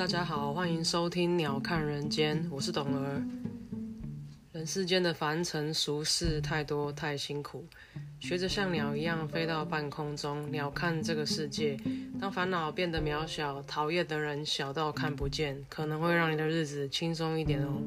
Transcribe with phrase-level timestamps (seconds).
[0.00, 3.22] 大家好，欢迎收听《鸟看人间》，我是董儿。
[4.50, 7.66] 人世间的凡尘俗事太多太辛苦，
[8.18, 11.76] 学着像鸟一样飞到半空中，鸟看这个世界。
[12.18, 17.82] 当烦恼变得渺小，讨厌的人小到看不见，可能会让你的日子轻松一点哦。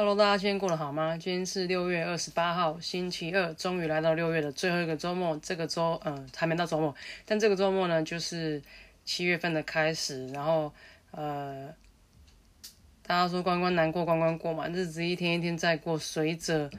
[0.00, 1.14] Hello，大家今天过得好吗？
[1.18, 5.38] 今天是六月二十八号，星期二，终于来到六月的最后一个周末。
[5.42, 6.94] 这个周，嗯，还没到周末，
[7.26, 8.62] 但这个周末呢，就是
[9.04, 10.26] 七月份的开始。
[10.28, 10.72] 然后，
[11.10, 11.68] 呃，
[13.02, 15.98] 大家说关关难过关关过嘛，日子一天一天在过。
[15.98, 16.70] 随着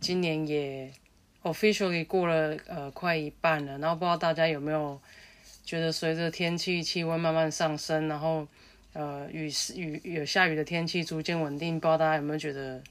[0.00, 0.90] 今年也
[1.42, 4.98] officially 过了呃快一半了，然后不知道大家有没有
[5.66, 8.48] 觉得随着天气气温慢慢上升，然后。
[8.94, 12.82] 呃，雨是雨有下雨的天气逐渐稳定，不知道大家有没有觉得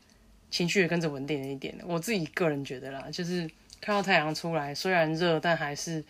[0.51, 1.73] 情绪也跟着稳定了一点？
[1.85, 3.49] 我自己个人觉得啦，就是
[3.81, 6.03] 看到太阳出来，虽然热，但还是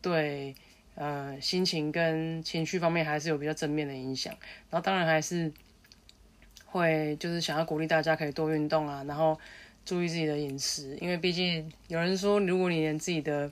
[0.00, 0.54] 对
[0.94, 4.32] 呃心情跟情绪方面还是有比较正面的影响。
[4.70, 5.52] 然后当然还是
[6.64, 9.38] 会就是想要鼓励大家可以多运动啊，然后
[9.84, 13.50] 注意自己的饮食，因为毕竟有人说，如果你连自己的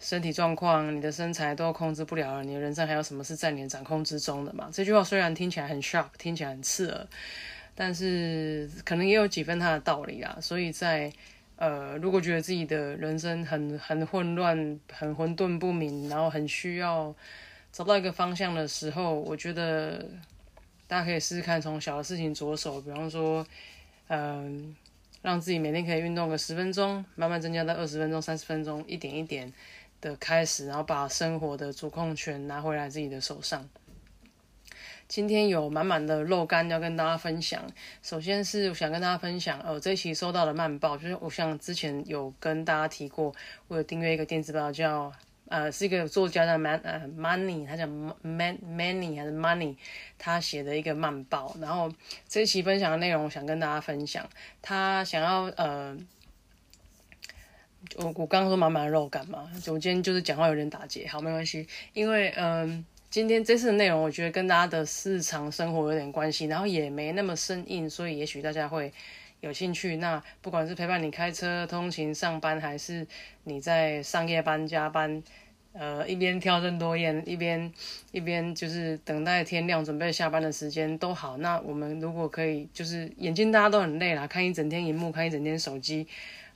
[0.00, 4.70] 身体状况，你的身材都控制不了了，你的人生还有什么是在你掌控之中的嘛？
[4.72, 7.06] 这句话虽然听起来很 shock，听起来很刺耳，
[7.74, 10.38] 但是可能也有几分它的道理啊。
[10.40, 11.12] 所以在
[11.56, 17.12] 呃，如果觉得自己的人生很很混乱、很混沌不明，然后很需要
[17.72, 20.06] 找到一个方向的时候，我觉得
[20.86, 23.44] 大家可以试试看从小的事情着手，比方说，
[24.06, 24.76] 嗯，
[25.22, 29.52] 让自己每天可以运动个十分钟，慢慢增加到二十分钟、三十分钟，一点一点。
[30.00, 33.68] 的开始，然后把生活的主控权拿回来自己的手上。
[35.06, 37.64] 今天有满满的肉干要跟大家分享。
[38.02, 43.34] 首先是我想跟大家分享，呃，这一期收到的慢报，就是我像之前有跟大家提过，
[43.68, 45.10] 我有订阅一个电子报，叫
[45.48, 49.76] 呃是一个作家的慢呃，money，他叫 Man Money 还是 Money，
[50.18, 51.56] 他写的一个慢报。
[51.58, 51.90] 然后
[52.28, 54.28] 这一期分享的内容，我想跟大家分享，
[54.60, 55.96] 他想要呃。
[57.96, 68.92] 我我刚刚说满满的肉感嘛，我今天就是讲话有点打结，好没关系，因为嗯，今天这次的内容我觉得跟大家的日常生活有点关系，然后也没那么生硬，所以也许大家会
[69.40, 69.96] 有兴趣。
[69.96, 73.06] 那不管是陪伴你开车通勤上班，还是
[73.44, 75.22] 你在上夜班加班，
[75.72, 77.72] 呃，一边挑灯多宴，一边
[78.12, 81.36] 一边就是等待天亮准备下班的时间都好。
[81.38, 86.06] 那我们如果可以，就是眼睛大家都很累啦，看一整天荧幕，看一整天手机。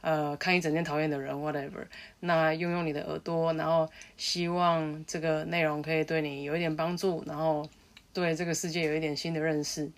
[0.02, 1.86] 呃，看一整天讨厌的人，whatever。
[2.20, 7.66] 那用用你的耳朵，然后希望这个内容可以对你有一点帮助，然后
[8.12, 9.90] 对这个世界有一点新的认识。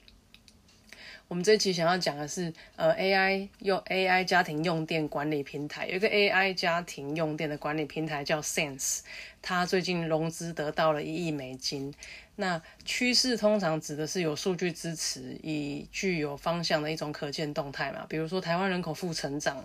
[1.26, 9.00] 我们这期想要讲的是，呃，AI 用 AI 家庭用电管理平台，有一个 AI 家庭用电的管理平台叫 Sense，
[9.40, 11.92] 它最近融资得到了一亿美金。
[12.36, 19.64] 那趋势通常指的是有数据支持，以具有方向的一种可见动态嘛，比如说台湾人口负成长。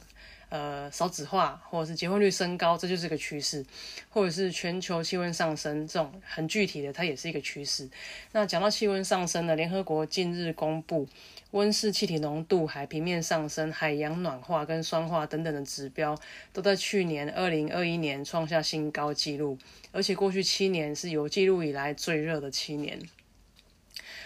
[0.50, 3.64] 呃，少子化或者是结婚率升高，这就是一个趋势；
[4.10, 7.88] 或者是全球气温上升，这种很具体的，它也是一个趋势。
[8.32, 11.08] 那讲到气温上升呢，联合国近日公布
[11.52, 16.20] 温室气体浓度、海平面上升、海洋暖化跟酸化等等的指标，
[16.52, 19.56] 都在去年二零二一年创下新高纪录，
[19.92, 23.00] 而且过去七年是有记录以来最热的七年。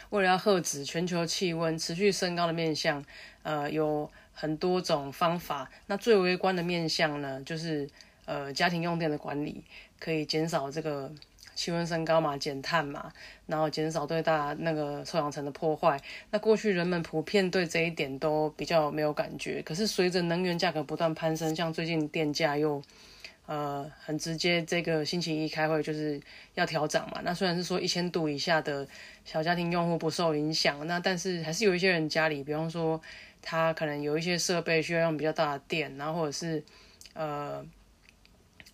[0.09, 3.03] 为了要遏止全球气温持续升高的面向，
[3.41, 4.09] 呃，有。
[4.33, 7.88] 很多种方法，那最微观的面向呢，就是
[8.25, 9.63] 呃家庭用电的管理，
[9.99, 11.11] 可以减少这个
[11.55, 13.13] 气温升高嘛，减碳嘛，
[13.45, 16.01] 然后减少对大那个臭氧层的破坏。
[16.31, 22.81] 那过去人们普遍对这一点都比较没有感觉，可是随着能源价格不断攀升，像最近电价又
[23.45, 26.19] 呃很直接，这个星期一开会就是
[26.55, 27.21] 要调涨嘛。
[27.23, 28.88] 那虽然是说一千度以下的
[29.23, 33.00] 小家庭用户不受影响，那但是还是有一些人家里，比方说。
[33.44, 36.63] 它可能有一些设备需要用比较大的电，然后或者是
[37.13, 37.63] 呃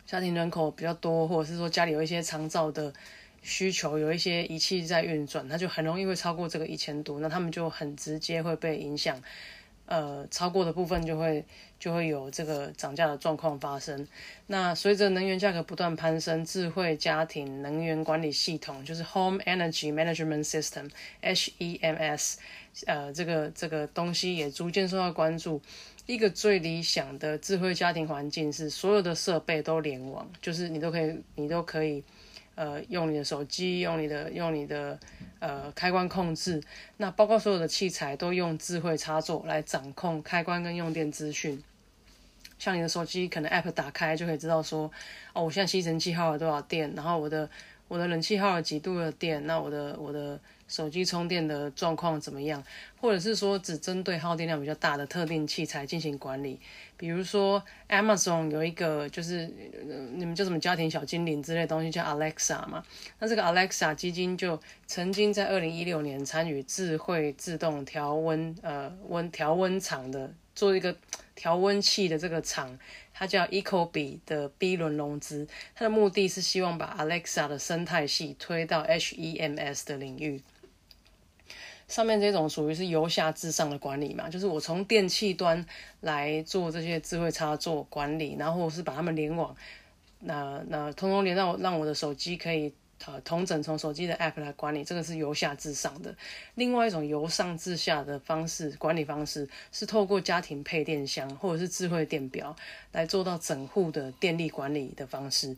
[0.06, 2.94] 家庭人口比较多，或者是说家里有一些长照的
[3.42, 9.22] 需求，有一些仪器在运转，它就很容易会超过这个一千度，那他们就很直接会被影响，
[9.90, 11.44] 呃，超过的部分就会
[11.80, 14.08] 就会有这个涨价的状况发生。
[14.46, 22.36] 那随着能源价格不断攀升，智慧家庭能源管理系统就是 Home Energy Management System（HEMS）。
[22.86, 25.60] 呃，这个这个东西也逐渐受到关注。
[26.06, 32.04] 一个最理想的智慧家庭环境是所有的设备都联网，就是你都可以，你都可以，
[32.60, 35.00] 呃，用你的手机，用你的，用你的，
[35.40, 36.62] 呃，开关控制。
[36.98, 41.64] 那包括所有的器材都用智慧插座来掌控开关跟用电资讯。
[42.58, 44.92] 像你的手机可能 App 打开就可以知道说，
[45.32, 47.50] 哦，我现在吸尘器耗了多少电，然后我的
[47.88, 50.38] 我的冷气耗了几度的电，那我的我的。
[50.70, 52.64] 手机充电的状况怎么样？
[53.02, 56.58] 或者是说只针对耗电量比较大的特定器材进行管理？
[56.96, 59.52] 比如说 Amazon 有一个就是
[60.16, 62.84] 你们叫什么家庭小精灵之类东西叫 Alexa 嘛？
[63.20, 70.96] 那这个 Alexa 基金就曾经在二零一六年参与智慧自动调温呃温调温厂的做一个
[71.36, 72.78] 调温器的这个厂。
[73.12, 75.46] 它叫 Ecobee 的 B 轮融资，
[75.76, 80.42] 它的目的是希望把 Alexa 的生态系推到 HEMS 的领域。
[81.90, 85.66] 上面这种属于是由下至上的管理嘛，就是我从电器端
[86.00, 89.54] 来做这些智慧插座管理，然后是把它们联网，
[90.20, 92.72] 那那通通连到让我的手机可以。
[93.06, 96.14] 呃，同整从手机的 App 来管理，这个是由下至上的。
[96.56, 102.54] 另外一种由上至下的方式管理方式，是透过家庭配电箱或者是智慧电表
[102.92, 105.56] 来做到整户的电力管理的方式。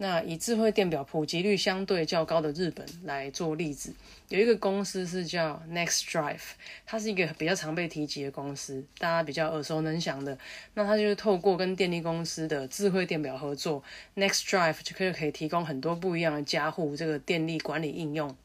[0.00, 3.92] 那以智慧电表普及率相对较高的日本来做例子，
[4.28, 6.40] 有一个公司是叫 Next Drive，
[6.86, 10.38] 它是一个比较常被提及的公司，大家比较耳熟能详的。
[10.74, 13.82] 那它就是透过跟电力公司的智慧电表合作
[14.14, 18.36] ，Next Drive 就可以可以提供很多不一样的加护这个电力管理应用。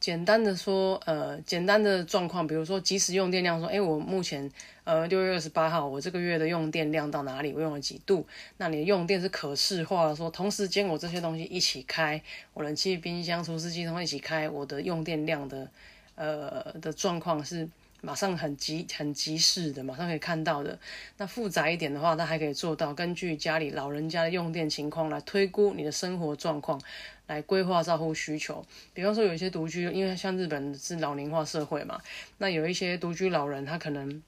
[0.00, 4.50] 简单的说，呃，简单的状况，比如说即时用电量，说，哎，我目前，
[4.84, 7.52] 呃，六月二十八号，我这个月的用电量到哪里？
[7.52, 8.26] 我用了几度？
[8.56, 12.20] 那你的用电是可视化的，说同时间我这些东西一起开，
[12.54, 15.68] 我冷气、冰箱、除湿机都一起开，我的用电量的，
[16.14, 17.68] 呃，的状况是。
[18.02, 20.78] 马上很及很及时的，马上可以看到的。
[21.18, 26.80] 那复杂一点的话，它还可以做到根据家里老人家的用电情况来推估你的生活状况，
[27.26, 28.64] 来规划照护需求。
[28.94, 32.00] 比方说，有一些独居，因为像日本是老龄化社会嘛，
[32.38, 34.22] 那有一些独居老人，他可能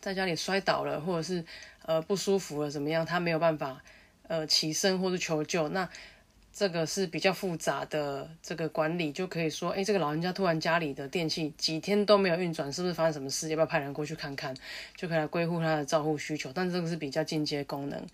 [0.00, 1.44] 在家里摔倒了，或者是
[1.86, 3.82] 呃不舒服了怎么样，他没有办法
[4.26, 5.88] 呃起身或是求救，那。
[6.54, 13.48] 这个是比较复杂的这个管理，就可以说，哎，这个老人家突然家里的电器几天都没有运转，是不是发生什么事？
[13.48, 14.54] 要不要派人过去看看？
[14.94, 16.52] 就可以来归户他的照护需求。
[16.54, 18.06] 但这个是比较进阶功能。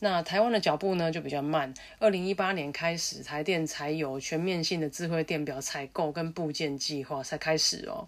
[0.00, 1.72] 那台湾的脚步呢就比较慢。
[1.98, 8.06] 二零一八年开始，台电才有全面性的智慧电表采购跟部件计划才开始哦。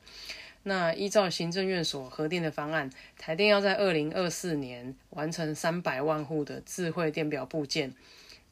[0.62, 7.94] 那依照行政院所核定的方案，台电要在二零二四年完成三百万户的智慧电表部件。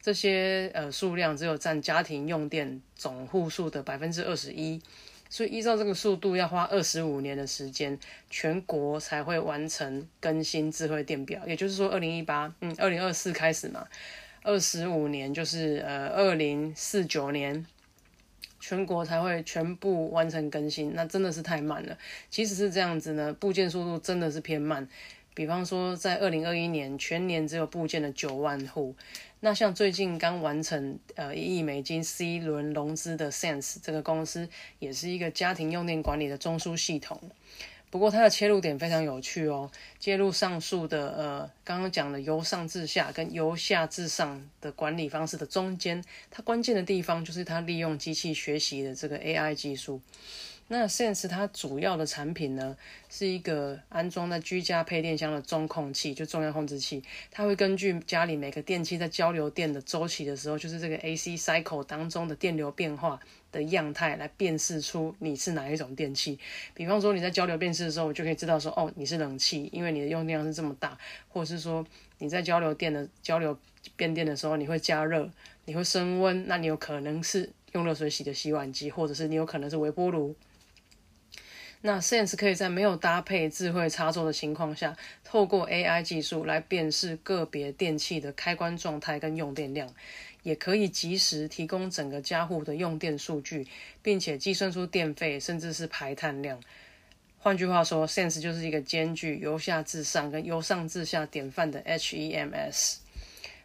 [0.01, 4.81] 这些呃数量只有占家庭用电总户数的百分之二十一，
[5.29, 7.99] 所以依照这个速度要花二十五年的时间，
[8.29, 11.41] 全国才会完成更新智慧电表。
[11.45, 13.85] 也就是说，二零一八，嗯，二零二四开始嘛，
[14.41, 17.65] 二十五年就是呃二零四九年，
[18.59, 20.93] 全国才会全部完成更新。
[20.95, 21.97] 那真的是太慢了。
[22.29, 24.87] 即使是这样子呢，部件速度真的是偏慢。
[25.39, 28.93] 比方说，在二零二一年全年只有部件的九万户。
[29.39, 34.49] 那像最近刚完成呃一亿美金 C 轮融资的 Sense 这个公司，
[34.79, 37.17] 也是一个家庭用电管理的中枢系统。
[37.89, 50.01] 不过它的切入点非常有趣哦，介入上述的呃刚刚讲的由上至下跟由下至上的管理方式的中间，它关键的地方就是它利用机器学习的这个 AI 技术。
[50.71, 52.77] 那 Sense 它主要的产品呢，
[53.09, 57.03] 是一个安装在居家配电箱的中控器，就中央控制器。
[57.31, 63.19] 它会根据家里每个电器在交流电的周期的时候，就是这个 AC cycle 当中的电流变化
[63.51, 66.37] 的样态，来辨识出你是哪一种电器。
[66.75, 70.95] 比方说你在交流变式的时候，我就可以知道说，哦，你是冷气，因为你的用电量是这么大；
[71.29, 71.83] 或者是说
[72.19, 73.57] 你在交流电的交流
[73.95, 75.27] 变电的时候，你会加热，
[75.65, 80.35] 你会升温，那你有可能是用热水洗的洗碗机，或者是你有可能是微波炉。
[81.81, 89.89] 那 Sense 可以在没有搭配智慧插座的情况下，透过 AI 技术来辨识个别电器的开关状态跟用电量，
[90.43, 93.65] 也可以及时提供整个家户的用电数据，
[94.01, 96.61] 并且计算出电费甚至是排碳量。
[97.37, 102.97] 换句话说，Sense 就是一个兼具由下至上跟由上至下典范的 HEMS。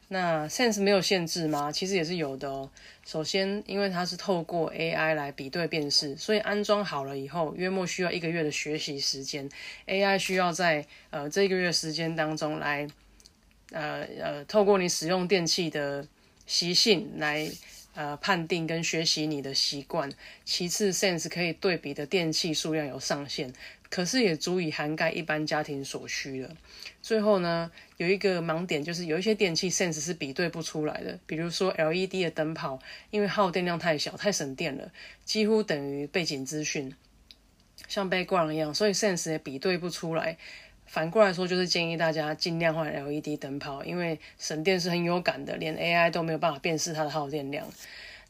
[0.09, 1.73] 那 Sense 没有限制吗？
[1.73, 2.71] 其实也是有的哦。
[3.05, 9.49] 首先，因为它是透过 AI 来比对辨识，所以安装好了以后，约莫需要一个月的学习时间。
[9.87, 12.87] AI 需要在呃这一个月时间当中来，
[13.73, 16.07] 呃呃，透过你使用电器的
[16.47, 17.51] 习性来
[17.95, 20.11] 呃判定跟学习你的习惯。
[20.45, 23.53] 其次，Sense 可以对比的电器数量有上限。
[23.95, 26.51] 可是也足以涵盖一般家庭所需了。
[27.01, 31.17] 最后呢，有一个盲点，就是有一些电器 Sense 是比对不出来的。
[31.27, 32.77] 比如说 LED 的灯泡，
[33.13, 34.91] 因为耗电量太小、太省电了，
[35.25, 36.93] 几乎等于背景资讯，
[37.87, 40.37] 像 background 一样，所以 Sense 也比对不出来。
[40.87, 47.65] 反过来说，就是建议大家尽量换 LED 灯泡，因为省电是很有感的，连 AI 都没有办法辨识它的耗电量。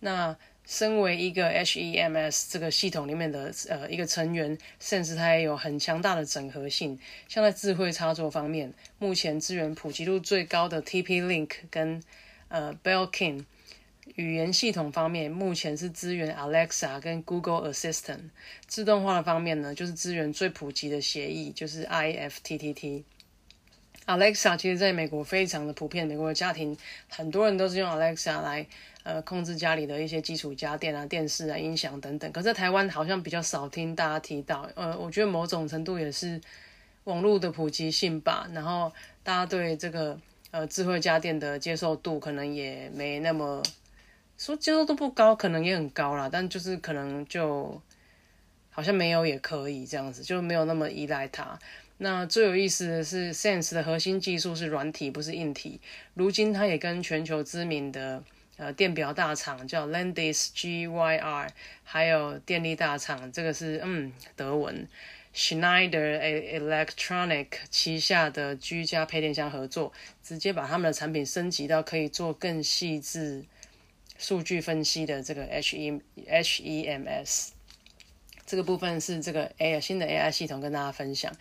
[0.00, 6.98] 那身为一个 HEMS 这个系统里面的呃一个成员，甚至它也有很强大的整合性。
[7.28, 12.02] 像在智慧插座方面，目前资源普及度最高的 TP-Link 跟
[12.48, 13.44] 呃 Belkin。
[14.16, 18.30] 语言系统方面，目前是支援 Alexa 跟 Google Assistant。
[18.66, 23.04] 自动化的方面呢，就是资源最普及的协议，就是 IFTTT。
[24.06, 26.76] Alexa 其实在美国非常的普遍，美国的家庭
[27.08, 28.66] 很多人都是用 Alexa 来
[29.02, 32.30] 呃控制家里的一些基础家电啊、电视啊、音响等等。
[32.32, 36.40] 可在台湾好像比较少听大家提到，呃，我觉得某种程度也是
[37.04, 38.48] 网络的普及性吧。
[38.52, 38.92] 然后
[39.22, 40.18] 大家对这个
[40.50, 43.62] 呃智慧家电的接受度可能也没那么。
[44.36, 47.80] 说接受度不高，可能也很高啦，但就是可能就
[48.68, 51.56] 好像没有也可以这样子，就没有那么依赖它。
[52.04, 55.80] 那最有意思的是，Sense 的核心技术是软体，不是硬体。
[56.12, 58.22] 如今它也跟全球知名的
[58.58, 61.48] 呃电表大厂叫 Landis GYR，
[61.82, 64.86] 还有电力大厂，这个是嗯德文
[65.34, 66.20] Schneider
[66.60, 69.90] Electronic 旗下的居家配电箱合作，
[70.22, 73.46] 直接把他们的产品升级到可以做更细致。
[74.18, 77.52] 数据分析的这个 H E H E M S
[78.54, 81.32] 这个部分是这个 AI 新的 AI 系统跟大家分享。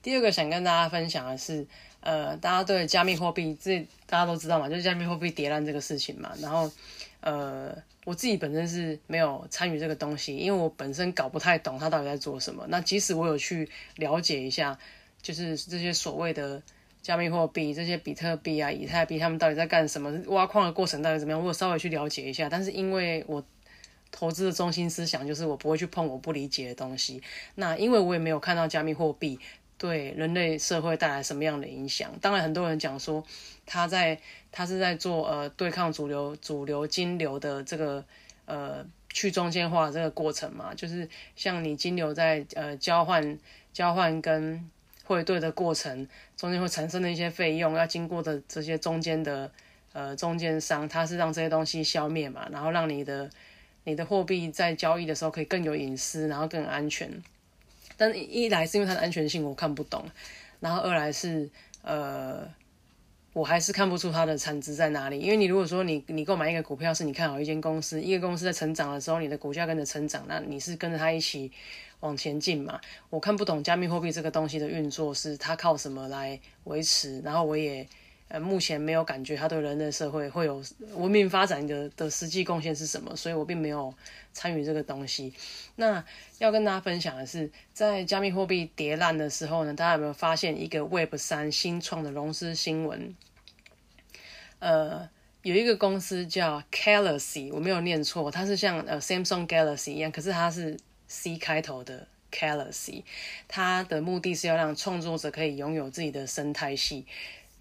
[0.00, 1.66] 第二个想跟大家分享的是，
[2.00, 6.32] 呃，大家对加密货币这大家都知道嘛，就是加密货币跌烂这个事情嘛。
[6.40, 6.72] 然后，
[7.20, 7.76] 呃，
[8.06, 12.64] 我自己本身是没有参与这个东西，因为我本身搞不太懂它到底在做什么。
[12.70, 14.78] 那即使我有去了解一下，
[15.20, 16.62] 就是这些所谓的。
[17.02, 20.08] 加密货币这些比特币啊、以太币，他们到底在干什么？
[20.28, 21.44] 挖矿的过程到底怎么样？
[21.44, 22.48] 我稍微去了解一下。
[22.48, 23.44] 但是因为我
[24.12, 27.20] 投资的中心思想就是我不会去碰我不理解的东西。
[27.56, 29.36] 那因为我也没有看到加密货币
[29.76, 32.12] 对人类社会带来什么样的影响。
[32.20, 33.24] 当然，很多人讲说
[33.66, 34.20] 他在
[34.52, 38.04] 他是在做呃对抗主流主流金流的这个
[38.46, 43.36] 呃去中间化这个过程嘛，就是像你金流在呃交换
[43.72, 44.70] 交换跟。
[45.04, 49.50] 汇兑的过程中间会产生的一些费用，要经过的这些中间的
[49.92, 53.28] 呃中间商，他是让这些东西消灭嘛，然后让你的
[53.84, 57.10] 你的货币在交易的时候可以更有隐私，然后更安全。
[57.96, 60.04] 但一来是因为它的安全性我看不懂，
[60.60, 61.48] 然后二来是
[61.82, 62.48] 呃
[63.32, 65.18] 我还是看不出它的产值在哪里。
[65.18, 71.50] 因为你如果说你你购买一个股票是你看好一间公司，一个公司在成长的时候，你的股价跟着成长，那你是跟着它一起。
[72.02, 77.86] 往前进嘛，我看不懂加密货币这个东西的运作是它靠什么来维持，然后我也
[78.40, 80.62] 目前没有感觉它对人类社会会有
[80.94, 83.92] 文明发展的的实际贡献是什么，所以我并没有
[84.32, 85.34] 参与这个东西。
[85.76, 86.04] 那
[86.38, 93.14] 要跟大家分享的是，在加密货币跌烂的时候呢，大家有没有发现一个 Web 三新创的融资新闻？
[94.60, 95.08] 呃，
[95.42, 100.78] 有一个公司叫 Galaxy，我没有念错，它是像呃 Samsung Galaxy 一样，可是它是。
[101.08, 103.02] C 开头的 Galaxy，
[103.46, 107.04] 它的目的是要让创作者可以拥有自己的生态系。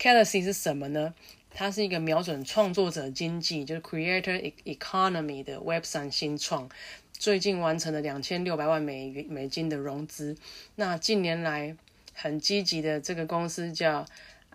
[0.01, 1.13] Galaxy 是什么呢？
[1.53, 6.67] 它是一个瞄准创作者经济，就是 Creator Economy 的 Web 三新创，
[7.13, 10.36] 最近完成了两千六百万美美金的融资。
[10.74, 11.75] 那近年来
[12.15, 14.03] 很积极的这个公司叫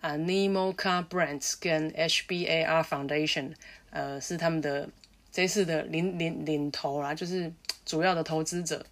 [0.02, 3.52] Animo Car Brands 跟 HBAR Foundation，
[3.90, 4.88] 呃，是他们的
[5.30, 7.52] 这次的领领领头啦，就是。
[7.84, 8.84] 主要的投资者，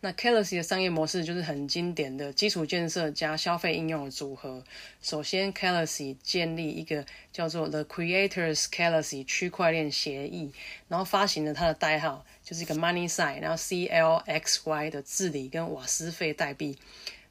[0.00, 4.62] 那 k a l a x y 的商业模式就是很经典的基础建设加消费应用的组合。
[5.02, 9.24] 首先 k a l a x y 建立一个叫做 The Creators k a l a x y
[9.24, 10.52] 区块链协议，
[10.86, 16.78] 然后发行了它的代号，就是一个 Money Sign，然后 CLXY 的治理跟瓦斯费代币。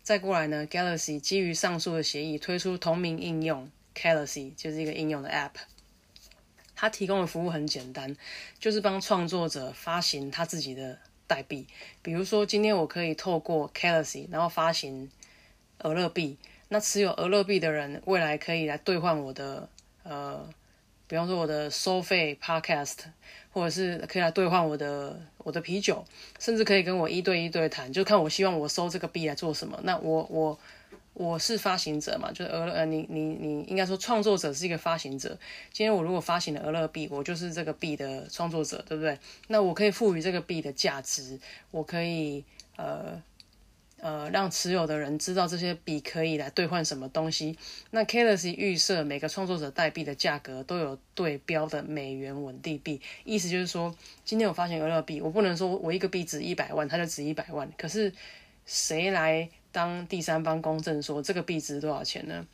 [0.03, 5.51] 再过来呢，Galaxy 基于上述的协议推出同名应用 Galaxy，就是一个应用的 App。
[6.75, 8.15] 它提供的服务很简单，
[8.59, 11.67] 就是帮创作者发行他自己的代币。
[12.01, 15.11] 比如说，今天我可以透过 Galaxy，然后发行
[15.79, 16.37] 俄乐币。
[16.69, 19.69] 那持有俄乐币的人，未来可以来兑换我的
[20.03, 20.49] 呃，
[21.07, 22.97] 比方说我的收费 Podcast，
[23.51, 26.03] 或者是可以来兑换我的我的啤酒，
[26.39, 29.79] 甚至可以跟我一对一对谈，就看我希望我收这个币来做什么。
[29.83, 30.59] 那我我。
[31.19, 35.29] 我是发行者嘛，就是俄呃，你你你应该说创作者是一个发行者。
[35.73, 39.17] 今天我如果发行了俄勒币，我就是这个币的创作者，对不对？
[39.47, 41.39] 那我可以赋予这个币的价值，
[41.71, 42.45] 我可以
[42.75, 43.19] 呃
[43.99, 47.57] 呃让持有的人知道这些币可以来兑换什么东西。
[47.89, 58.13] 那 k a l a x 预设每个创作者代币的价格都有对标的美元稳定币，意思就是说，今天我发行俄勒币，我不能说我一个币值一百万，它就值一百万，可是
[58.67, 59.49] 谁来？
[59.77, 62.47] 当第三方公证说这个币值多少钱呢？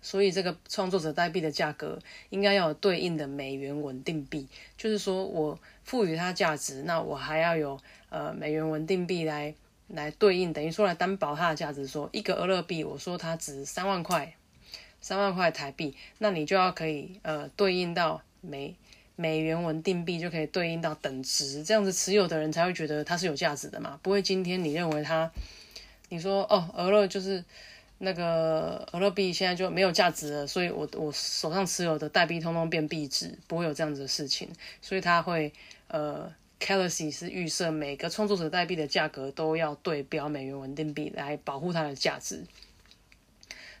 [0.00, 1.98] 所以这个创作者代币的价格
[2.30, 7.78] 应该要有对应的美元稳定币，就是说我赋予它价值，那我还要有
[8.08, 9.54] 呃美元稳定币来
[9.88, 11.86] 来对应，等于说来担保它的价值。
[11.86, 14.34] 说一个俄勒币，我说它值三万块，
[15.02, 18.74] 三万块台币，那你就要可以呃对应到美
[19.16, 25.30] 美元稳定币，就可以对应到等值，这样子持有的人才会觉得它是有价值的嘛，不会今天你认为它，
[26.10, 27.42] 你说哦俄勒就是。
[28.02, 34.48] 那个俄罗币现在就没有价值了，所以我我手上持有的代币通通变币值，不会有这样子的事情。
[34.80, 35.52] 所以他会
[35.88, 42.42] 呃 c a l i c y 是预设每个创作者代币的价格都要对标美元稳定币来保护它的价值。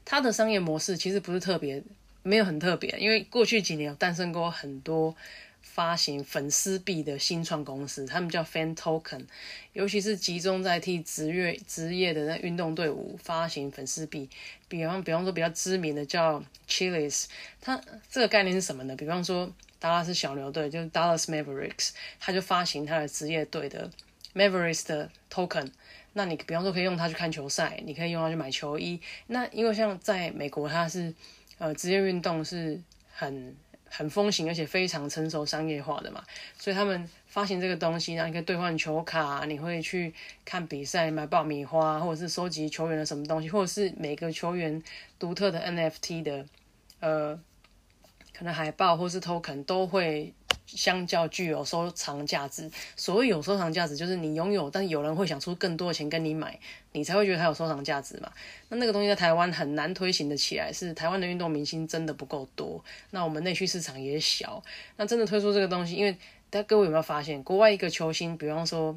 [0.04, 1.82] 它的商业模式其实不是特别，
[2.22, 5.16] 没有很特别，因为过去几年有诞生过很多。
[5.62, 9.24] 发行粉丝币的新创公司，他们叫 Fan Token，
[9.72, 14.28] 尤其是集中在替职业职业的那运动队伍发行粉丝币。
[14.68, 17.26] 比方，比方说比较知名的叫 Chili's，
[17.60, 18.96] 它这个概念是什么呢？
[18.96, 23.90] 比方说达拉斯小牛队，就是 Dallas Mavericks，他就发行他的职业队的
[24.34, 25.70] Mavericks 的 Token。
[26.12, 29.00] 那你比方说可以用它去看球赛，你可以用它去买球衣。
[29.28, 31.14] 那因为像在美国，它是
[31.58, 32.80] 呃职业运动是
[33.12, 33.54] 很。
[33.90, 36.24] 很风行，而且非常成熟商业化的嘛，
[36.56, 44.82] 所以他们发行这个东西，然后你可以兑换球卡，你会去看比赛买爆米花，或者是收集球员的什么东西，或者是每个球员
[45.18, 46.46] 独特的 NFT 的，
[47.00, 47.38] 呃，
[48.32, 50.32] 可能海报或是 token 都会。
[50.76, 56.58] 相较具有收藏价值，所谓有收藏价值，就是你拥有，但有人会想出更多的钱跟你买，
[56.92, 58.30] 你才会觉得它有收藏价值嘛。
[58.68, 64.62] 那那个东西在台湾很难推行的起来，是台湾的运动明星真的不够多，那我们内需市场也小。
[64.96, 66.12] 那真的推出这个东西，因为
[66.48, 68.96] 大家各位有没有发现，国外一个球星，比方说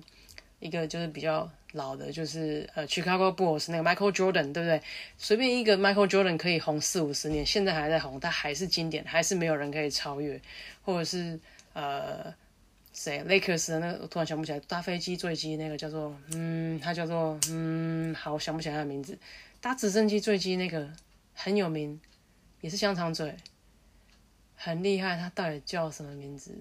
[0.60, 4.82] 一个就是比较老的，就是呃 Chicago Bulls 那个 Michael Jordan，对不对？
[5.18, 10.40] 随便一个 Michael Jordan 可以红四五十年，现在还在红，他还是经典，还是没有人可以超越，
[10.84, 11.40] 或者是。
[11.74, 12.34] 呃，
[12.94, 14.60] 谁？Lakers 的那个，我突然想不起来。
[14.62, 19.18] 搭飞机坠机那个叫做，嗯，他叫做，嗯，好，想不起来他的名字。
[19.60, 20.88] 搭直升机坠机那个
[21.34, 22.00] 很有名，
[22.62, 23.36] 也是香肠嘴，
[24.56, 25.18] 很厉害。
[25.18, 26.56] 他到底叫什么名字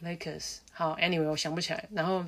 [0.00, 0.58] ？Lakers。
[0.72, 1.84] 好，Anyway，我想不起来。
[1.92, 2.24] 然后，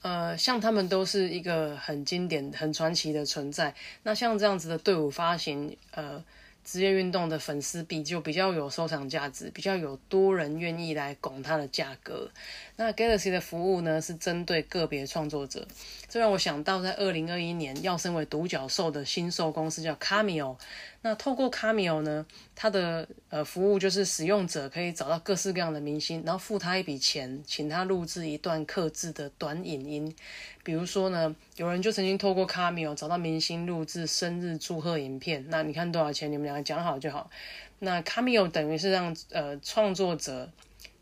[0.00, 3.74] 呃，像他们都是一个很经典、很传奇的存在。
[4.04, 6.24] 那像这样子的队伍发行，呃。
[6.70, 12.30] 职业运动的粉丝币就比较有收藏价值，比较有多人愿意来拱它的价格。
[12.76, 15.66] 那 Galaxy 的服务呢，是针对个别创作者，
[16.08, 20.56] 这让我想到在二零二一年要身为独角兽的新售公司叫 Cameo。
[21.02, 30.14] 那透过 Cameo 呢，它的呃服务就是使用者可以找到各式各样的明星，然后付他一笔钱，请他录制一段刻制的短影音。
[30.62, 36.30] 比如说呢，有人就曾经透过 Cameo 找到明星录制生日祝贺影片，那你看多少钱？
[36.30, 37.30] 你们两个讲好就好。
[37.78, 40.50] 那 Cameo 等于是让呃创作者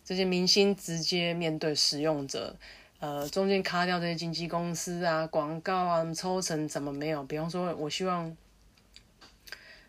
[0.05, 2.55] 这些明星直接面对使用者，
[3.01, 7.25] 呃中间卡掉这些经纪公司啊、广告啊、抽成怎么没有？
[7.25, 8.37] 比方说，我希望。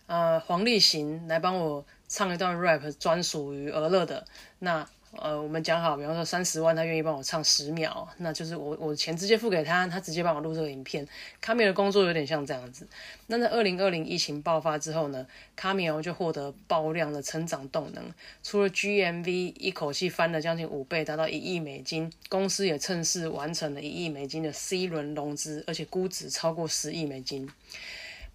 [0.09, 4.25] 呃，黄立行来帮我唱一段 rap，专属于俄乐的。
[4.57, 11.07] 那呃，我们讲好，比方说三十万，他愿意帮我唱十秒，那就是我我钱直接付给他，他直接帮我录这个影片。
[11.39, 12.87] 卡米尔的工作有点像这样子。
[13.27, 18.03] 那在二零二零疫情爆发之后呢，卡米尔就获得爆量的成长动能，
[18.41, 27.47] 除了 GMV 一口气翻了将近五倍，达到一亿美金，公司也趁势完成了一亿美金的 C 轮融资，而且估值超过十亿美金。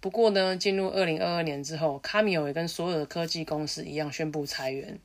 [0.05, 4.99] 不过呢，进入二零二二年之后，卡米欧也跟所有的科技公司一样宣布裁员，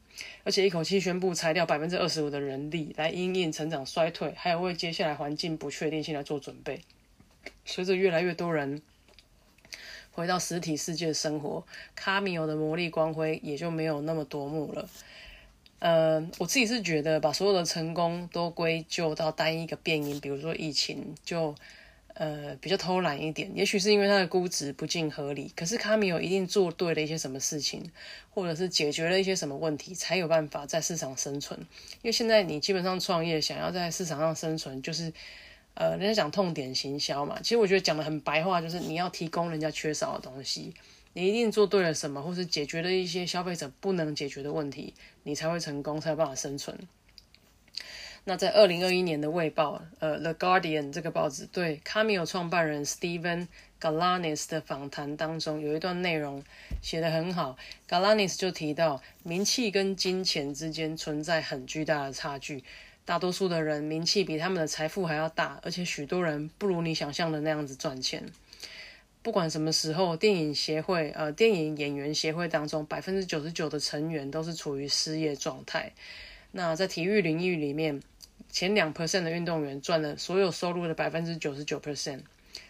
[0.44, 6.82] 而且一口气宣布裁掉百分之二十五的人力，来因应成长衰退，还有为接下来环境不确定性来做准备。
[7.64, 8.82] 随着越来越多人
[10.12, 14.86] 回到实体世界生活，卡米欧的魔力光辉也就没有那么夺目了。
[15.78, 21.54] 呃，我自己是觉得把所有的成功都归咎到单一个变因，比如说疫情，就。
[22.20, 25.50] 呃，比较偷懒一点，也许是因为它的估值不尽合理。
[25.56, 27.90] 可是卡米有一定做对了一些什么事情，
[28.28, 31.59] 或者是解决了一些什么问题，才有办法在市场生存。
[32.02, 35.11] 因为现在你基本上创业想要在市场上生存，就是
[35.72, 37.40] 呃，人家讲痛点行销嘛。
[37.42, 40.74] 其实我觉得讲的很白话，就是你要提供人家缺少的东西，
[41.14, 46.78] 你一定做对了什么，或是解决了一些消费者不能解决的问题，你才会成功，才有办法生存。
[48.24, 53.48] 那在二零二一年的《卫报》呃，《The Guardian》这个报纸对 Cameo 创办人 Steven
[53.80, 56.44] Galanis 的访谈当中，有一段内容
[56.83, 57.56] 写得很好。
[57.88, 62.62] Galanis 就提到，名气跟金钱之间存在很巨大的差距。
[63.06, 68.24] 大多数的人名气比他们的财富还要大，而且许多人不如你想象的那样子赚钱。
[69.22, 75.92] 不管什么时候，电影协会呃，电影演员协会当中，百分之九十九的成员都是处于失业状态。
[76.52, 78.02] 那在体育领域里面，
[78.50, 82.20] 前两 percent 的运动员赚了所有收入的百分之九十九 percent。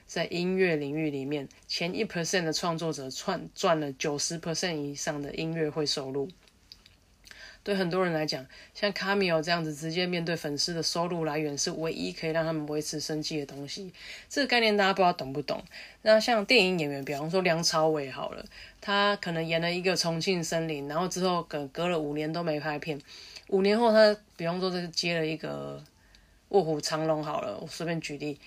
[0.06, 6.28] 在音乐领域里面，前一 percent 的创作者赚赚了九十 percent 以上的音乐会收入。
[7.62, 13.92] 对很多人来讲，像卡米尔这样子直接面对粉丝的收入来源，是唯一可以让他们维持生计的东西。
[14.28, 15.62] 这个概念大家不知道懂不懂？
[16.02, 18.44] 那像电影演员，比方说梁朝伟好了，
[18.80, 22.98] 他可能演了一个《重庆森林》，然后之后隔隔了五年都没拍片，
[23.50, 25.78] 五年后他比方说这接了一个
[26.48, 28.38] 《卧虎藏龙》好了，我随便举例。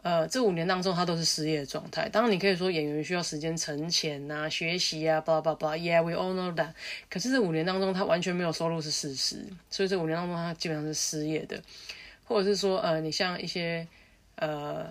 [0.00, 2.08] 呃，这五年当中，他都是失业状态。
[2.08, 5.76] 当然，你可以说演员需要时间存钱啊、学习啊，巴拉巴拉。
[5.76, 6.70] Yeah，we all know that。
[7.10, 11.60] 可是这五年当中，他完全没有收入是事实，所以这五年当中，他基本上是失业的。
[12.24, 13.86] 或者是说，呃，你像一些
[14.36, 14.86] 呃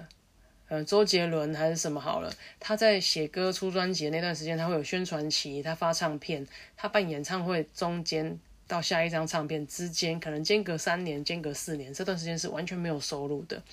[0.68, 13.64] 呃周杰伦还是什么好了，他在写歌、出专辑那段时间，他会有宣传期，他发唱片，他办演唱会，中间到下一张唱片之间，可能间隔三年、间隔四年，这段时间是完全没有收入的。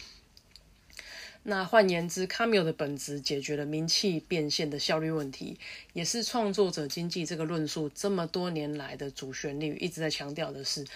[1.47, 5.59] 那换言之，Camille 的本质解决了名气变现的效率问题，
[5.93, 10.87] 也是创作者经济这个论述这么多年来的主旋律，一直在强调的是，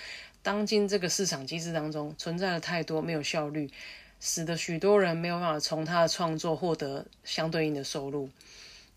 [0.43, 3.69] 当今这个市场机制当中存在了太多没有效率，
[4.21, 8.31] 使得许多人没有办法从他的创作获得相对应的收入。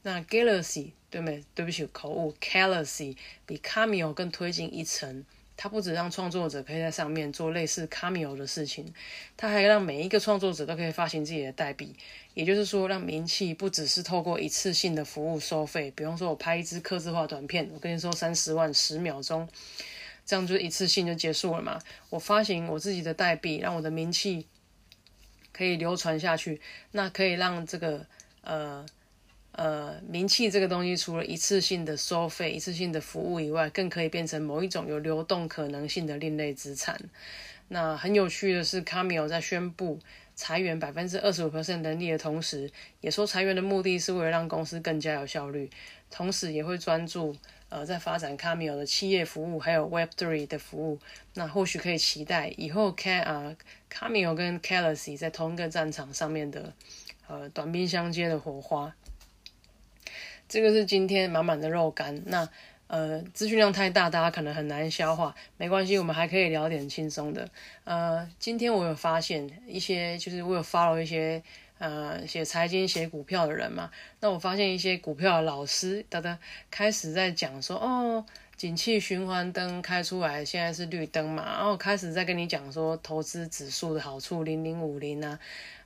[0.04, 1.44] 那 Galaxy 对没？
[1.54, 5.26] 对不起，口误，Galaxy 比 Camio 更推进一层。
[5.58, 8.92] 它不止让创作者可以在上面做类似 Cameo 的事情，
[9.38, 11.96] 它还让每一个创作者都可以发行自己的代币。
[12.34, 19.48] 也就是说，让名气不只是透过一次性的服务收费，比方说我拍一支刻字化短片，我跟你说三十万十秒钟，
[20.26, 21.80] 这样就一次性就结束了嘛？
[22.10, 24.48] 我发行我自己的代币，让我的名气
[25.52, 26.60] 可以流传下去，
[26.92, 28.08] 那可以让这个
[28.42, 28.84] 呃。
[29.54, 36.98] 呃，名气这个东西，除了一次性的收费、一次性的服务以外，更可以变成某一种有流动可能性的另类资产。
[37.68, 40.00] 那很有趣的是，Camille 在宣布
[40.36, 45.70] 裁员百分之二十五 percent 能力的同时，也说裁员的目的是为了让公司更加有效率，
[46.10, 47.36] 同时也会专注
[47.70, 51.00] 呃在发展 Camille 的企业服务，还有 Web Three 的服务。
[51.34, 53.56] 那或许可以期待以后 Ca 啊
[53.92, 56.74] Camille 跟 c a l a s y 在同一个战场上面的
[57.28, 58.94] 呃短兵相接的火花。
[60.52, 62.46] 这个是今天满满的肉干，那
[62.88, 65.34] 呃资讯量太大，大家可能很难消化。
[65.56, 67.48] 没关系，我们还可以聊点轻松的。
[67.86, 71.42] 呃，今天我有发现一些，就是我有 follow 一些
[71.78, 73.90] 呃写财经、写股票的人嘛。
[74.20, 76.38] 那我发现一些股票的老师，大家
[76.70, 78.26] 开始在讲说，哦，
[78.62, 85.40] 景气循环灯开出来，现在是绿灯嘛，然后开始在跟你讲说投资指数的好处，零零五零啊。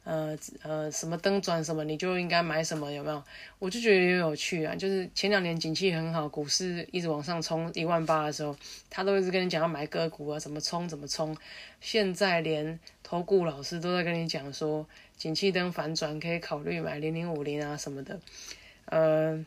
[0.03, 3.23] 呃呃，什么灯转什么，你就应该买什么，有没有？
[3.59, 4.75] 我就觉得也有趣啊。
[4.75, 8.53] 就是前两年景气很好，股市一直往上冲一万八的时候，
[8.89, 11.33] 他都一直跟你讲要买个股啊，怎么冲怎么冲。
[11.79, 14.85] 现在连投顾老师都在跟你讲说，
[15.15, 18.19] 景气灯反转可以考虑买零零五零啊什么的。
[18.87, 19.43] 呃，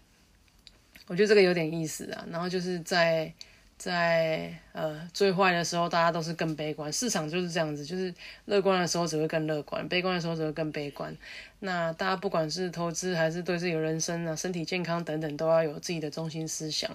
[1.09, 2.25] 我觉得这个有点意思啊。
[2.31, 3.33] 然后就是在。
[3.81, 6.93] 在呃最坏的时候，大家都是更悲观。
[6.93, 8.13] 市场就是这样子，就是
[8.47, 11.17] 乐观的时候只会更乐观，悲观的时候只会更悲观。
[11.61, 16.91] 那大家不管是投资还是对自己的人生啊、身体健康等等，都要有自己的中心思想。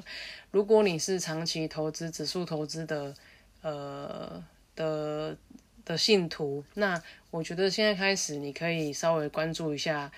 [0.51, 3.15] 如果你是长期投资、指数投资的
[3.61, 4.43] 呃
[4.75, 5.37] 的
[5.85, 10.11] 的信徒，那我觉得现在开始你可以稍微关注一下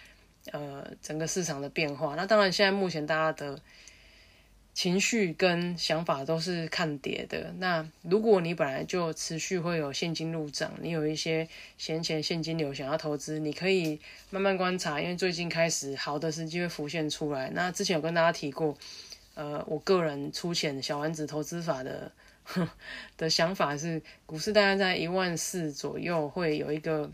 [0.52, 2.16] 呃整个市场的变化。
[2.16, 3.60] 那当然，现在目前大家的。
[4.76, 7.50] 情绪跟想法都是看跌的。
[7.60, 13.98] 那如果你本来就持续会有现金入账，你有一些闲钱现金流想要投资，你可以
[14.32, 17.50] 慢慢观察，因为最近开始好的时机会浮现出来。
[17.54, 18.78] 那之前有跟大家提过，
[19.36, 22.12] 呃，我个人出钱小丸子投资法的
[23.16, 27.10] 的想法是，股市大概在一万四左右会有一个，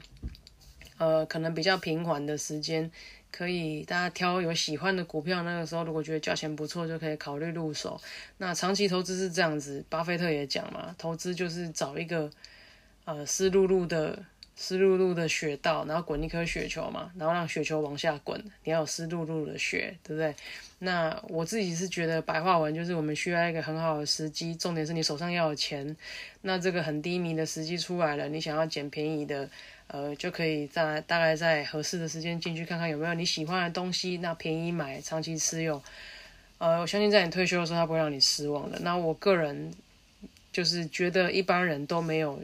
[0.98, 2.90] 呃，可能比较平缓的时间。
[3.32, 8.00] 可以，大家挑有喜欢的股票，那个时候如果觉得价钱不错，就可以考虑入手。
[8.38, 12.30] 那长期投资是这样子，巴菲特也讲嘛，投资就是找一个
[13.06, 14.24] 呃湿漉漉的
[14.62, 20.36] 湿漉漉的雪道，然后滚一颗雪球嘛，然后让雪球往下滚，你要有湿漉漉的雪，对不对？
[20.78, 25.98] 那我自己是觉得白话文就是我们需要一个很好的时机，重点是你手上要有钱。
[26.42, 29.50] 那这个很低迷的时机出来了，你想要捡便宜的。
[29.94, 35.84] 呃，就可以在大概在合适的时间进去看看有没有你喜欢的东西，那便宜买，长期持有。
[36.60, 38.80] 呃，我相信在你退休的时候，他不会让你失望的。
[38.80, 39.74] 那我个人
[40.54, 42.40] 就是觉得一般人都没有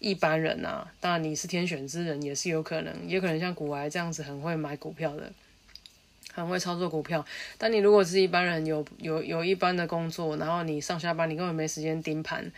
[0.00, 5.30] 一般人啊，当然你是天选之人也是有可能，也可能像古埃这样子很会买股票的，
[6.32, 7.24] 很会操作股票。
[7.58, 12.50] 但你如果是一般人，有有有一般的工作，然后你上下班你根本没时间盯盘，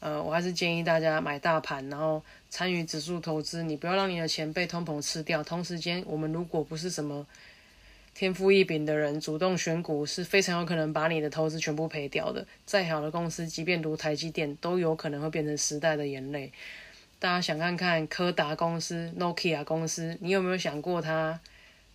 [0.00, 5.42] 呃，我还是建议大家买大盘，然后参与指数投资，你不要让你的钱被通膨吃掉。
[5.44, 7.24] 同时间，我们如果不是什么
[8.12, 12.44] 天赋异禀的人，主动选股是非常有可能把你的投资全部赔掉的。
[12.66, 16.50] 再好的公司，即便如台积电，都有可能会变成时代的眼泪。
[17.20, 21.40] 大家想看看柯达公司、Nokia 公司，你有没有想过，它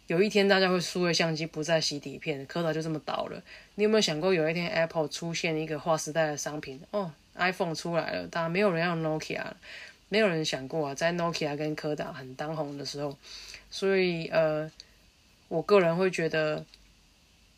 [0.07, 3.41] 有一天大家会输的相机不再洗底片，柯达就这么倒了？
[3.75, 6.81] 你有没有想过，有一天 Apple 出现一个划时代的商品？
[6.91, 9.41] 哦，iPhone 出来了，大家没有人要 Nokia，
[10.09, 13.17] 没有人想过啊，在 Nokia 跟柯达很当红的时候，
[13.71, 14.69] 所以呃，
[15.47, 16.65] 我个人会觉得，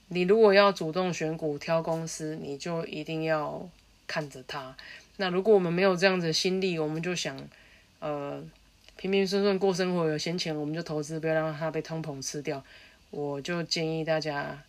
[0.10, 3.68] 你如果要主动选股挑公司，你就一定要
[4.06, 4.78] 看着它。
[5.18, 7.38] 那如果我们没有这样子的心力，我们就想，
[8.00, 8.44] 呃，
[8.98, 12.62] 平平顺顺过生活，有闲钱我们就投资，不要让它被通膨吃掉。
[13.12, 14.62] 我就建议大家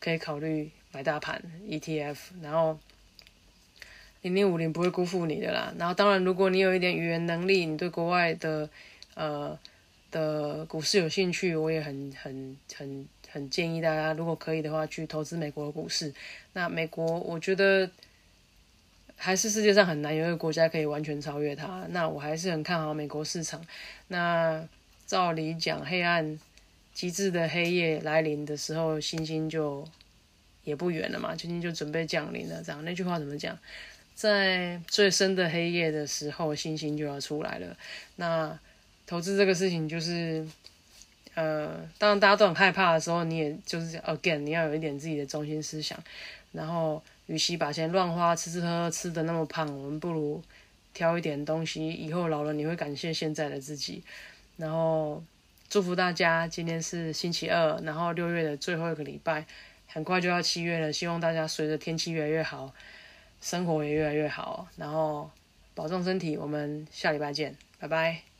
[0.00, 2.76] 可以考虑买大盘 ETF，然后
[4.22, 5.72] 零零五零不会辜负你的啦。
[5.78, 8.68] 然后当然，如果你有一点语言能力，你对国外的
[9.14, 9.56] 呃
[10.10, 16.12] 的股市有兴趣，我也很很很很建议大家，如果可以的话，去投资美国的股市。
[16.54, 17.88] 那美国，我觉得。
[19.24, 21.86] 还是世界上很难有一个国家可以完全超越它。
[21.88, 23.58] 那我还是很看好美国市场。
[24.08, 24.62] 那
[25.06, 26.38] 照理讲，黑暗
[26.92, 29.82] 极致的黑夜来临的时候，星星就
[30.64, 32.62] 也不远了嘛，星星就准备降临了。
[32.62, 33.58] 这样那句话怎么讲？
[34.14, 37.74] 在最深的黑夜的时候，星星就要出来了。
[38.16, 38.58] 那
[39.06, 40.46] 投资这个事情就是，
[41.32, 45.98] 呃，当大家都很害怕的时候，你也就是 again，你要有一点自己的中心思想，
[46.52, 47.02] 然后。
[47.26, 50.42] 与其把钱乱花，吃吃喝喝吃的那么胖，我们不如
[50.92, 54.02] 挑一点东西，以后老了你会感谢现在的自己。
[54.56, 55.22] 然后
[55.68, 59.46] 祝福大家，今天是星期二，然后六月的最后一个礼拜，
[59.88, 60.92] 很快就要七月了。
[60.92, 62.72] 希望大家随着天气越来越好，
[63.40, 65.30] 生活也越来越好，然后
[65.74, 66.36] 保重身体。
[66.36, 68.33] 我们下礼拜见，拜拜。